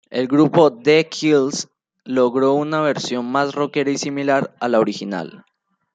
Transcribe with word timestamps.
El 0.09 0.27
Grupo 0.27 0.73
The 0.73 1.07
Kills 1.09 1.67
logró 2.05 2.53
una 2.55 2.81
versión 2.81 3.27
más 3.31 3.53
roquera 3.53 3.91
y 3.91 3.99
similar 3.99 4.51
a 4.59 4.67
la 4.67 4.79
original. 4.79 5.45